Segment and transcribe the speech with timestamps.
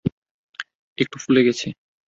[0.97, 1.67] একটু ফুলে গেছে।